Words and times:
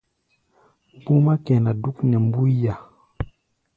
Búmá 1.03 1.33
kɛná 1.45 1.71
dúk 1.81 1.97
nɛ 2.09 2.17
mbúía. 2.25 2.73